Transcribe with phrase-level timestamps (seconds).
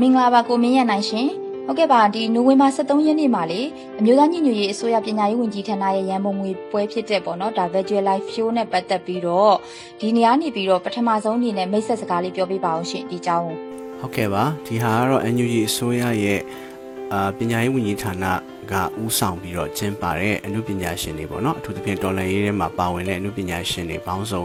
[0.00, 1.28] မင်္ဂလာပါကိုမင်းရနိုင်ရှင်
[1.66, 3.62] ဟုတ်ကဲ့ပါဒီနိုဝင်ဘာ23ရက်နေ့မှာလေ
[3.98, 9.54] အမျိုးသားညီညွတ်ရေးအစိုးရပညာရေးဝန်ကြီးဌာနရဲ့ရန်ပုံငွေပွဲဖြစ်တဲ့ပေါ့နော်ဒါ Virtual Live Show နဲ့ပတ်သက်ပြီးတော့
[10.00, 13.56] ဒီနေရာနေပြီးတော့ပထမဆုံးအနေနဲ့မိတ်ဆက်စကားလေးပြောပြပါအောင်ရှင်ဒီအကြောင်းကို
[14.00, 16.40] ဟုတ်ကဲ့ပါဒီဟာကတော့ NUG အစိုးရရဲ့
[17.12, 18.24] အာပညာရေးဝန်ကြီးဌာန
[18.72, 24.42] ကဦးဆောင်ပြီးတော့ကျင်းပတဲ့အမှုပညာရှင်တွေပေါ့နော်အထူးသဖြင့်တော်လန်ရေးထဲမှာပါဝင်တဲ့အမှုပညာရှင်တွေပေါင်းစုံ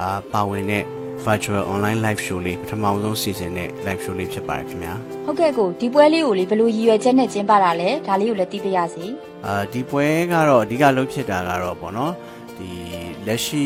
[0.00, 0.84] အာပါဝင်တဲ့
[1.24, 4.94] virtual online live show လေးပထမဆုံးစီစဉ်တဲ့ live show လေးဖြစ်ပါတယ်ခင်ဗျာ
[5.26, 9.04] ဟုတ်ကဲ့ကိုဒီပွဲလေးကိုလေဘယ်လိုရည်ရွယ်ချက်နဲ့ကျင်းပတာလဲဒါလေးကိုလည်းသိပြရစီ
[9.46, 12.12] အာဒီပွဲကတော့အဓိကလုပ်ဖြစ်တာကတော့ပေါ့နော်
[12.58, 12.70] ဒီ
[13.26, 13.64] လက်ရှိ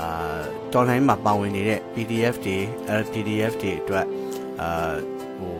[0.00, 0.40] အာ
[0.72, 2.58] တော်လိုင်းမှာပါဝင်နေတဲ့ PDF တွေ
[3.00, 4.06] LPDF တွေအတွက်
[4.60, 4.94] အာ
[5.38, 5.54] ဟို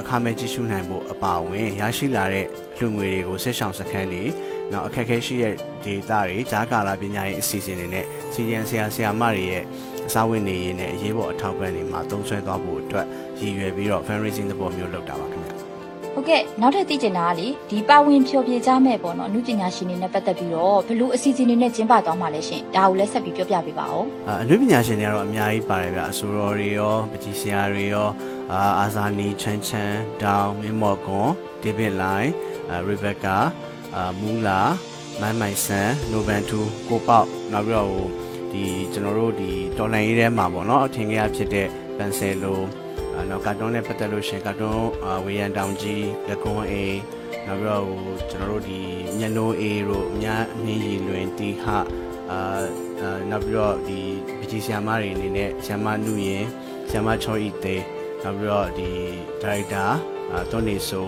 [0.00, 2.46] အခမဲ့ကြည့်ရှုနိုင်ဖို့အပါအဝင်ရရှိလာတဲ့
[2.78, 4.22] လူငွေတွေကိုဆက်ဆောင်စခန်းတွေ
[4.72, 5.54] နောက်အခက်အခဲရှိတဲ့
[5.84, 9.64] ဒေတာတွေဂျာကာလာပညာရေးအစီအစဉ်တွေနဲ့စီရင်ဆရာဆရာမတွေရဲ့
[10.06, 13.06] အစာဝင်နေရေးနဲ့အရေးပေါ်အထောက်ပံ့တွေမှာသုံးစွဲသွားဖို့အတွက်
[13.40, 15.49] ရည်ရွယ်ပြီးတော့ fundraising သဘောမျိုးလုပ်တာပါခင်ဗျာ
[16.14, 28.08] ဟုတ်ကဲ့နောက်ထပ်သိချင်တာကလေဒီပါဝင်ဖြောပြကြမဲ့ပေါ့နော်အမှုပညာရှင်တွေနဲ့ပတ်သက်ပြီးတော့ဘယ်လိုအစီအစဉ်တွေနဲ့ကျင်းပသွားမှာလဲရှင်ဒါကိုလည်းဆက်ပြီးပြောပြပေးပါဦးအာအနုပညာရှင်တွေကတော့အများကြီးပါတယ်ဗျအဆိုတော်တွေရောပကြီးဆရာတွေရော
[28.52, 31.30] အာအာဇာနီချမ်းချမ်းဒေါင်မင်းမော်ကွန်
[31.62, 32.30] ဒေးဗစ်လိုင်း
[32.70, 33.38] အာရီဘက်ကာ
[33.96, 34.60] အာမူလာ
[35.20, 38.06] မန်မိုင်ဆန်နိုဗန်တူကိုပေါက်နောက်ပြီးတော့ဟို
[38.52, 42.79] ဒီကျွန်တော်တို့ဒီတော်လန်ရေးထဲမှာပေါ့နော်အထင်ကြီးဖြစ်တဲ့ပန်ဆယ်လိုအာ
[43.30, 46.98] နောက်ကာတွန်းနဲ့ပတ်သက်လို့ရှင်ကာတွန်းအာဝေယန်တောင်ကြီးလက်ကွန်အေး
[47.46, 48.80] နောက်ပြီးတော့ဟိုကျွန်တော်တို့ဒီ
[49.18, 51.78] ညနိုးအေးတို့အများနှင်းရီလွင်တီဟအာ
[52.30, 54.00] အာနောက်ပြီးတော့ဒီ
[54.38, 56.44] ပကြီးဆရာမတွေအနေနဲ့ဆရာမနုရင်
[56.88, 57.82] ဆရာမချောဤသေး
[58.22, 58.90] နောက်ပြီးတော့ဒီ
[59.42, 59.84] ဒါရိုက်တာ
[60.32, 61.06] အာတွန်းနေဆို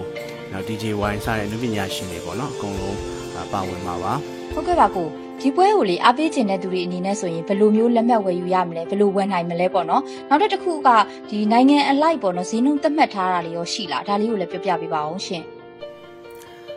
[0.50, 2.98] နောက် DJ wine စတဲ့နုပညာရှင်တွေပေါ့နော်အကုန်လုံး
[3.36, 4.12] အာပါဝင်ပါပါ
[4.53, 5.08] ဟုတ်ကဲ့ပါကို
[5.45, 10.89] ဒီပွဲကိုလေအားပေးခြင်းတဲ့သူတွေအနေနဲ့ဆိုရင်ဘယ်လိုမျိုးလက်မှတ်ဝယ်ယူရမလဲဘယ်လိုဝယ်နိုင်မလဲပေါ့နော်နောက်တစ်ခုက
[11.31, 15.45] ဒီနိုင်ငံအလိုက်ပေါ့နော်ဈေးနှုန်းသတ်မှတ်ထားတာလေးရောရှိလားဒါလေးကိုလည်းပြောပြပေးပါအောင်ရှင်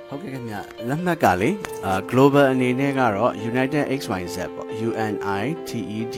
[0.08, 0.56] ဟုတ်ကဲ့ခင်ဗျ
[0.90, 1.50] လက်မှတ်ကလေ
[1.86, 6.16] အာ global အနေနဲ့ကတော့ United XYZ ပေါ့ UNITED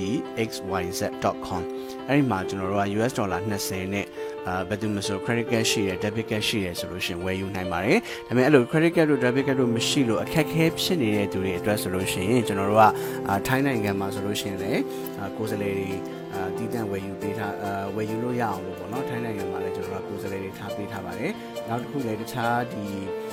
[0.49, 1.61] XYZ.com
[2.07, 4.05] အဲ့ဒီမှာကျွန်တော်တို့က US ဒေါ်လာ20နဲ့
[4.47, 12.83] အာဘယ်သူမဆို credit card ရှိတယ် debit card ရှိတယ်ဆိုလို့ရှိရင်ဝယ်ယူနိုင်ပါတယ်ဒါပေမဲ့အဲ့လို credit card တို့ debit card တို့မရှိလို့အခက်အခဲဖြစ်နေတဲ့သူတွေအတွက်ဆိုလို့ရှိရင်ကျွန်တော်တို့က
[13.29, 14.81] အာထိုင်းနိုင်ငံမှာဆိုလို့ရှိရင်လည်း
[15.19, 15.89] အာကိုယ်စားလှယ်တွေ
[16.33, 21.31] အာတည်တံ့ဝယ်ယူပေးထားအာဝယ်ယူလို့ရအောင်လို့ပေါ့နော်ထိုင်းနိုင်ငံမှာလည်းကျွန်တော်တို့ကကိုယ်စားလှယ်တွေထားပေးထားပါတယ်
[21.69, 22.85] နောက်တစ်ခုလည်းတခြားဒီ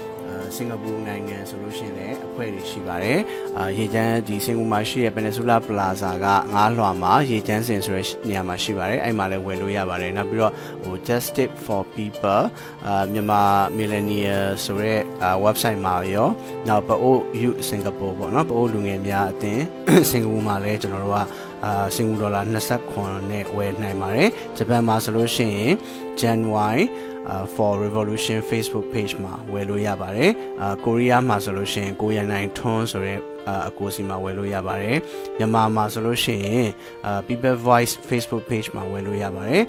[0.02, 0.03] အာ
[0.56, 3.18] စင်ကာပူနိုင်ငံဆိုလို့ရှိရင်လည်းအဖွဲ့တွေရှိပါတယ်။
[3.58, 10.52] အာရေချမ်းဒီစင်ကာပူမှာရှိတဲ့ Peninsula Plaza ကငားလွှာမှာရေချမ်းစင်ဆိုတဲ့နေရာမှာရှိပါတယ်။အဲ့မှာလည်းဝယ်လို့ရပါတယ်။နောက်ပြီးတော့
[10.82, 12.42] ဟို Justice for People
[12.86, 13.42] အာမြန်မာ
[13.78, 16.28] Millennial ဆိုတဲ့အာ website မှာရော
[16.68, 19.64] နောက်ပအို Youth Singapore ပေါ့နော်ပအိုလူငယ်များအသင်း
[20.10, 21.18] စင်ကာပူမှာလည်းကျွန်တော်တို့က
[21.64, 22.42] အာစင်ကာပူဒေါ်လာ
[22.86, 25.72] 29နဲ့ဝယ်နိုင်ပါတယ်။ဂျပန်မှာဆိုလို့ရှိရင်
[26.22, 26.82] January
[27.30, 30.30] အာ for revolution facebook page မှာဝယ်လို့ရပါတယ်
[30.60, 34.98] အာကိုရီးယားမှာဆိုလို့ရှိရင်ကိုရန်နိုင်ထွန်းဆိုတဲ့အာအကိုစီမှာဝယ်လို့ရပါတယ်
[35.38, 36.66] မြန်မာမှာဆိုလို့ရှိရင်
[37.06, 39.62] အာ people voice facebook page မှာဝယ်လို့ရပါတယ်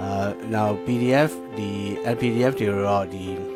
[0.00, 1.70] အာနောက် pdf ဒီ
[2.14, 3.51] lpdf တွေတော့ဒီအာ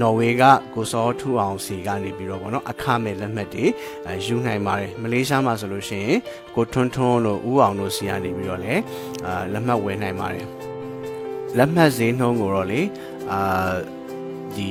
[0.00, 0.42] နော်ဝေက
[0.74, 3.64] ကိုစောထူအောင်စီကနေပြီးတော့ဗောနော်အခမဲ့လက်မှတ်တွေ
[4.06, 6.18] အဲယူနိုင်ပါတယ်မလေးရှားမှာဆိုလို့ရှိရင်
[6.54, 8.80] ကိုထွန်းထွန်းတို့ဦးအောင်တို့စီကနေပြီးတော့လည်း
[9.26, 10.46] အာလက်မှတ်ဝယ်နိုင်ပါတယ်
[11.58, 12.80] လက်မှတ်ဈေးနှုန်းကိုတော့လေ
[13.30, 13.72] အာ
[14.56, 14.70] ဒီ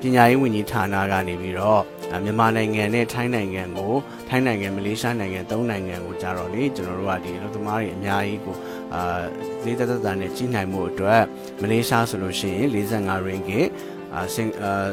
[0.00, 1.93] ပညာရေးဝန်ကြီးဌာနကနေပြီးတော့အာ
[2.24, 3.94] မြန်မာနိုင်ငံနဲ့ထိုင်းနိုင်ငံကို
[4.28, 8.56] ထိုင်းနိုင်ငံမလေးရှားနိုင်ငံသုံးနိုင်ငံကိုကြတော့လေကျွန်တော်တို့ကဒီအလုပ်သမားတွေအများကြီးကို
[8.94, 9.22] အာ
[9.64, 11.22] လေးသက်သက်သာနဲ့ကြီးနိုင်မှုအတွက်
[11.62, 13.68] မလေးရှားဆိုလို့ရှိရင်45 ringgit
[14.14, 14.88] အာစင်အာ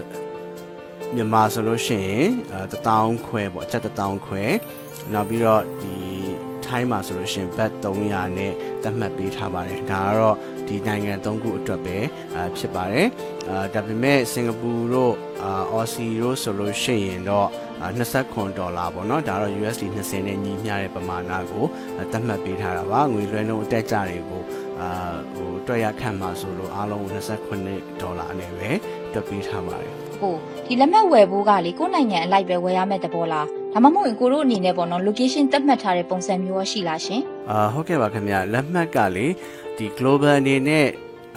[1.15, 4.43] မြန်မာဆိုလို့ရှိရင်အာ1000ခွဲပေါ့အချက်1000ခွဲ
[5.13, 5.95] နောက်ပြီးတော့ဒီ
[6.65, 10.37] ထိုင်းမှာဆိုလို့ရှိရင်ဘတ်300နဲ့သတ်မှတ်ပေးထားပါတယ်ဒါကတော့
[10.71, 11.97] ဒီနိုင်ငံ၃ခုအတွက်ပဲ
[12.35, 13.07] အာဖြစ်ပါတယ်
[13.49, 17.47] အာဒါပေမဲ့စင်ကာပူတို့အာအော်စီတို့ဆိုလို့ရှိရင်တော့
[17.81, 21.65] အာ29ဒေါ်လာပေါ့နော်ဒါတော့ USD 20နဲ့ညီမျှတဲ့ပမာဏကို
[21.97, 24.43] အာသတ်မှတ်ပေးထားတာပါငွေလွှဲနှုန်းအတက်ကြတွေကို
[24.81, 24.89] အာ
[25.35, 27.03] ဟိုတွက်ရခန့်မှာဆိုလို့အားလုံး
[27.51, 28.69] 29ဒေါ်လာနဲ့ပဲ
[29.13, 39.25] တွက်ပေးထားပါတယ်ဟုတ်ဒီလက်မှတ်ဝယ်ဖို့ကလေကိုယ့်နိုင်ငံအလိုက်ပဲဝယ်ရမယ့်သဘောလားဒါမှမဟုတ်ရင်ကိုတို့အနေနဲ့ပေါ့နော် location သတ်မှတ်ထားတဲ့ပုံစံမျိုးရောရှိလားရှင်အာဟုတ်ကဲ့ပါခင်ဗျလက်မှတ်ကလေ
[39.76, 40.88] ဒီ global အနေနဲ့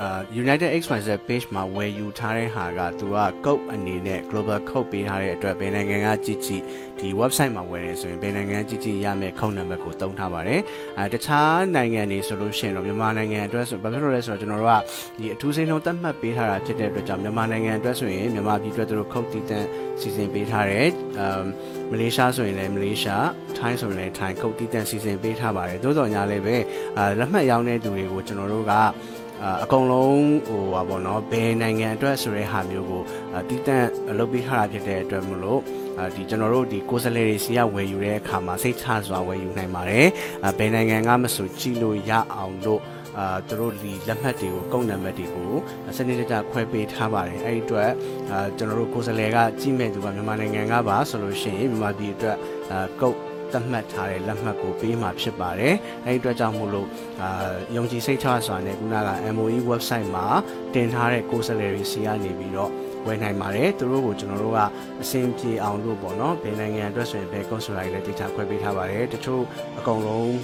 [0.02, 6.62] အာ United XYZ page မှာဝယ်ယူထားတဲ့ဟာကသူက code အနေနဲ့ global code ပေးထားတဲ့အတွက်ဘယ်နိုင်ငံကကြည့်ကြည့်
[6.98, 10.60] ဒီ website မှာဝယ်ရဲဆိုရင်ဘယ်နိုင်ငံကြည့်ကြည့်ရမယ့်ခုံနံပါတ်ကိုတုံးထားပါတယ်
[10.98, 14.80] အဲတခြားနိုင်ငံတွေဆိုလို့ရှိရင်တော့မြန်မာနိုင်ငံအတွက်ဆိုဘာဖြစ်လို့လဲဆိုတော့ကျွန်တော်တို့က
[15.18, 19.66] ဒီအထူးစိမ်းလုံးသတ်မှတ်ပေးထားတာဖြစ်တဲ့အတွက်ကြောင့်မြန်မာနိုင်ငံအတွက်ဆိုရင်မြန်မာပြည်အတွက်သူတို့ခုတ်တည်တန့်
[20.00, 20.88] စီစဉ်ပေးထားတယ်
[21.18, 21.46] အမ်
[21.90, 26.56] မလေးရှားဆိုရင်လည်းမလေးရှားထိုင်းဆိုရင်လည်းထိုင်းခုတ်တည်တန့်စီစဉ်ပေးထားပါတယ်သို့တော်ညာလည်းပဲ
[26.96, 28.72] အာလက်မှတ်ရောင်းတဲ့သူတွေကိုကျွန်တော်တို့က
[29.42, 33.02] အာအကုန်လုံးဟိုပါပေါ့နော်ဘယ်နိုင်ငံအတွက်ဆိုတဲ့ဟာမျိုးကို
[33.34, 33.84] အာတည်တံ့
[34.18, 35.60] လုပ်ပေးထားတာဖြစ်တဲ့အတွက်မလို့
[35.98, 40.08] အာဒီကျွန်တော်တို့ဒီကိုယ်စားလှယ်တွေစီကဝယ်ယူတဲ့အခါမှာစိတ်ချစွာဝယ်ယူနိုင်ပါတယ်
[40.44, 42.80] အာဘယ်နိုင်ငံကမဆိုကြည့်လို့ရအောင်လို့
[43.18, 45.52] အာသူတို့ဒီလက်မှတ်တွေကိုကုန်းနံပါတ်တွေကို
[45.96, 47.90] စနစ်တကျခွဲပေးထားပါတယ်အဲ့ဒီအတွက်
[48.30, 52.36] အာကျွန်တော်တို့ကိုယ်စားလှယ်ကကြည့်မဲ့သူကမြန်မာနိုင်ငံကပါဆိုလို့ရှိရင်မြန်မာပြည်အတွက်
[52.72, 53.16] အာကုတ်
[53.54, 55.74] သတ်မှတ်ထားတဲ့လက်မှတ်ကိုပေးမှာဖြစ်ပါတယ်။
[56.06, 56.88] အဲဒီအတွက်ကြောင့်မို့လို့
[57.22, 57.28] အာ
[57.76, 59.00] ယုံကြည်စိတ်ချစွာနဲ့ခုနက
[59.36, 60.26] MOE website မှာ
[60.74, 62.70] တင်ထားတဲ့ကိုယ်စားလှယ်တွေစီကနေပြီးတော့
[63.06, 64.60] ဝယ်နိုင်ပါတယ်။သူတို့ကိုကျွန်တော်တို့က
[65.02, 69.42] အဆင်ပြေအောင်လို့ပေါ့နော်။ဘယ်နိုင်ငံအတွက်ဆိုရင်ဘယ် consular တွေလည်းတိကျခွဲပေးထားပါတယ်။တချို့
[69.78, 70.34] အကုန်လုံး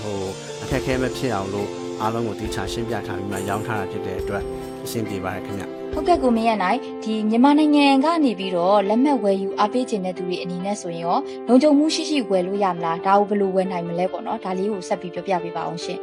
[0.00, 0.20] ဟို
[0.62, 1.68] အခက်အခဲမဖြစ်အောင်လို့
[2.00, 4.44] အားလုံးကိုတိကျရှင်းပြထားပြီးမှရောင်းထားတာဖြစ်တဲ့အတွက်
[4.84, 5.66] အဆင်ပြေပါတယ်ခင်ဗျ။
[5.98, 15.98] ဟုတ်ကဲ့ကိုမရနိုင်ဒီမြန်မာနိုင်ငံကနေပြီးတော့လက်မှတ်ဝယ်ယူအားပေးခြင်းတဲ့သူတွေအနေနဲ့ဆိုရင်ရောလုံခြုံမှုရှိရှိဝယ်လို့ရမလားဒါကိုဘယ်လိုဝယ်နိုင်မလဲပေါ့နော်ဒါလေးကိုဆက်ပြီးပြောပြပေးပါအောင်ရှင်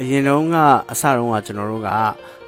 [0.00, 0.56] အရင်တုန်းက
[0.90, 1.88] အစတုန်းကကျွန်တော်တို့က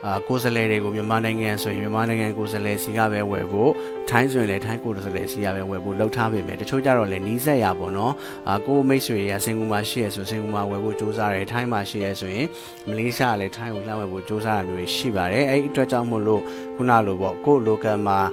[0.06, 3.70] အာကိုယ်စားလှယ်တွေကိုမြန်မာနိုင်ငံဆိုရင်မြန်မာနိုင်ငံကိုယ်စားလှယ်စီကပဲဝယ်ဖို့
[4.10, 8.12] ထိုင်းဆိုရင်လည်းထိုင်းကိုယ်စားလှယ်စီကပဲဝယ်ဖို့လှုပ်ထားပေမဲ့တချို့ကြတော့လည်းနီးစပ်ရပါတော့
[8.48, 12.46] အာကိုယ်မိတ်ဆွေရစင်ကူမှာရှိရဆိုစင်ကူမှာဝယ်ဖို့စူးစမ်းတယ်ထိုင်းမှာရှိရဆိုရင်
[12.88, 16.42] မလေးရှားကလည်းထိုင်းကိုလှမ်းဝယ်ဖို့စူးစမ်းတာမျိုးတွေရှိပါတယ်အဲ့ဒီအတွက်ကြောင့်မို့လို့
[16.76, 18.26] ခုနလိုပေါ့ကိုယ် local မှာအာ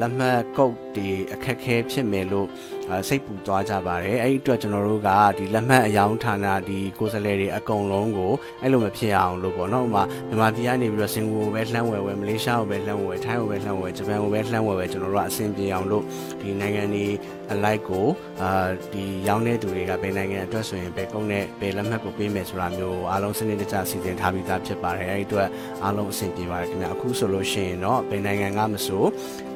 [0.00, 2.48] လက်မှတ်ကုတ်ဒီအခက်ခဲဖြစ်မယ်လို့
[2.90, 8.32] အာစိတ်ပူသွားကြပါတယ်အဲ့ဒီအတွက်ကျွန်တော်တို့ကဒီလက်မှတ်အယောင်ဌာနဒီကိုယ်စားလှယ်တွေအကုန်လုံးကို
[8.62, 16.04] အဲ့လိုမဖြစ်အောင်လို့ပေါ့နော်ဥပမာမြန်မာပြည်ကနေပြီးတော့စင်ကာပူကိုပဲလှမ်းဝယ်ဝယ်မလေးရှားကိုပဲလှမ်းဝယ်ဝယ်ထိုင်းကိုပဲလှမ်းဝယ်ဂျပန်ကိုပဲလှမ်းဝယ်ဝယ်ကျွန်တော်တို့ကအဆင်ပြေအောင်လို့
[16.40, 17.06] ဒီနိုင်ငံတွေ
[17.52, 18.06] အလိုက်ကို
[18.42, 25.48] အာဒီရောင်းတဲ့သူတွေကဘယ်နိုင်ငံအတွက်ဆိုရင်ဘယ်ကုန်းနဲ့ဘယ်လက်မှတ်ကိုပေးမယ်ဆိုတာမျိုးအားလုံးစနစ်တကျစီစဉ်ထားပြီးသားဖြစ်ပါတယ်အဲ့ဒီအတွက်
[25.84, 29.04] အားလုံးအဆင်ပြေပါတယ်ခင်ဗျအခုဆိုလို့ရှိရင်တော့ဘယ်နိုင်ငံကမဆို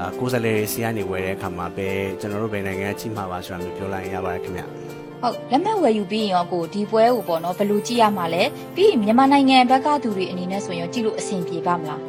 [0.01, 8.43] အာကိုယ်စားလှယ်တွေစီကနေဝယ်တဲ့အခါမှာဘယ်ကျွန်တော်တို့ဘယ်နိုင်ငံကကြီးမှာပါဆိုတာမျိုးပြောလိုက်ရင်ရပါတယ်ခင်ဗျဟုတ်လက်မှတ်ဝယ်ယူပြီးရင်ရောကိုဒီပွဲကိုပေါ့နော်ဘယ်လိုကြည့်ရမှာလဲ
[8.75, 12.01] ပြီးရင်မြန်မာနိုင်ငံဘက်ကသူတွေအနေနဲ့ဆိုရင်ရောကြည့်လို့အဆင်ပြေပါမလား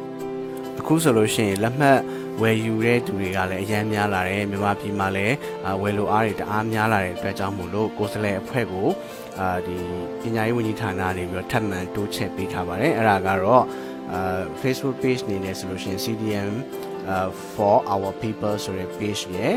[0.80, 2.00] အခုဆိုလို့ရှိရင်လက်မှတ်
[2.42, 5.36] ဝယ်ယူတဲ့သူတွေကလည်းအများများလာတယ်မြန်မာပြည်မှာလည်း
[5.66, 8.88] အာဝယ်လိုအားတွေတအားများလာတဲ့အတွက်ကြောင့်မို့လို့ကိုယ်စားလှယ်အဖွဲ့ကို
[9.40, 9.76] အာဒီ
[10.20, 13.64] ပညာရေးဝန်ကြီးဌာနနေပြီးတော့ထပ်မံတိုးချဲ့ပေးထားပါတယ်အဲ့ဒါကတော့
[14.12, 16.52] အာ Facebook page နေနဲ့ဆိုလို့ရှိရင် CDM
[17.12, 19.54] uh, for our people ဆိုတဲ့ page ရယ်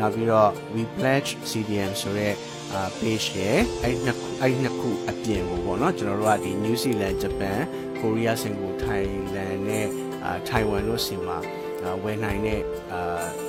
[0.00, 2.34] နောက်ပြီးတော့ we pledge CDM ဆိုတဲ့
[2.74, 7.60] အာ page ရယ်အဲ့နှစ်ခုအဲ့နှစ်ခုအပြင်ကိုပေါ့နော်ကျွန်တော်တို့ကဒီ New Zealand Japan
[7.98, 9.86] Korea Singapore Thailand နဲ့
[10.24, 11.38] အာ Taiwan တို့စီမှာ
[11.84, 12.60] အာဝယ်နိုင်တဲ့
[12.92, 13.00] အာ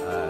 [0.07, 0.29] အာ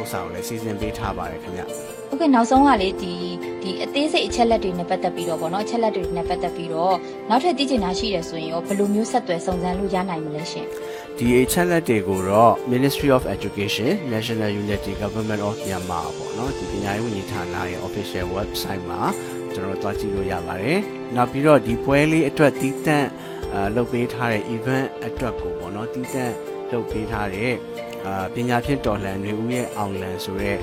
[0.00, 1.62] ဥစ္စာကိုလည်းစီစဉ်ပေးထားပါတယ်ခင်ဗျ
[2.08, 3.14] ဟုတ်ကဲ့နောက်ဆုံးကလေဒီ
[3.62, 6.96] ဒီအသေးစိတ်အချက်လက်တွေနဲ့ပတ်သက်ပြီးတော့ပေါ့နော်အချက်လက်တွေနဲ့ပတ်သက်ပြီးတော့
[7.30, 10.66] နောက်ထပ်သိချင်တာရှိတယ်ဆိုရင်ရောဘယ်လိုမျိုးဆက်သွယ်စုံစမ်းလို့ရနိုင်မလဲရှင်
[11.18, 19.02] ဒီအချက်လက်တွေကိုတော့ Ministry of Education National Unity Government of Myanmar ပေါ့နော်ဒီပညာရေးဝန်ကြီးဌာနရဲ့ official website မှာ
[19.52, 20.78] ကျွန်တော်တို့တွားကြည့်လို့ရပါတယ်။
[21.16, 23.04] နောက်ပြီးတော့ဒီပွဲလေးအတွက်တည်တံ့
[23.56, 26.30] အာလုပ်ပေးထားတဲ့ event အတွက်ကိုပေါ့နော်တည်တံ့
[26.72, 27.52] လုပ်ပေးထားတဲ့
[28.06, 30.58] အာပညာဖြစ်တော်လှန်တွေဦးရဲ့အောင်လန်ဆိုတဲ့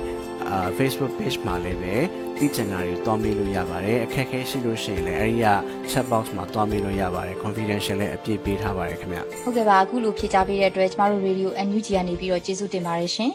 [0.50, 1.96] အာ Facebook page မှာလည်းပဲ
[2.38, 5.48] သိချင်တာတွေတွားမေးလို့ရပါတယ်အခက်အခဲရှိလို့ရှိရင်လည်းအဲဒီက
[5.92, 13.32] chat box မှာတွားမေးလို့ရပါတယ် confidential လည်းအပြည့်ပေးထားပါတယ်ခင်ဗျဟုတ်ကဲ့ပါအခုလိုဖြေကြားပေးတဲ့အတွက်ကျမတို့ Radio NUG ကနေပြီးတော့ကျေးဇူးတင်ပါတယ်ရှင်